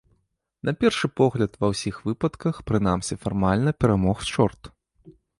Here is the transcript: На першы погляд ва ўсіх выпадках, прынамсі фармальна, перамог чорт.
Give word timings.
На 0.67 0.71
першы 0.83 1.09
погляд 1.19 1.51
ва 1.65 1.67
ўсіх 1.73 1.99
выпадках, 2.09 2.61
прынамсі 2.71 3.17
фармальна, 3.25 3.73
перамог 3.85 4.25
чорт. 4.31 4.71